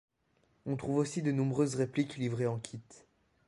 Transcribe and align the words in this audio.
On 0.65 0.77
trouve 0.77 0.95
aussi 0.97 1.21
de 1.21 1.31
nombreuses 1.31 1.75
répliques 1.75 2.17
livrées 2.17 2.47
en 2.47 2.57
kit. 2.57 2.81